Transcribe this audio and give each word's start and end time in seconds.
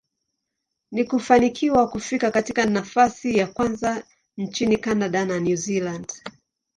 na 0.91 1.03
kufanikiwa 1.03 1.87
kufika 1.89 2.31
katika 2.31 2.65
nafasi 2.65 3.37
ya 3.37 3.47
kwanza 3.47 4.03
nchini 4.37 4.77
Canada 4.77 5.25
na 5.25 5.39
New 5.39 5.55
Zealand. 5.55 6.11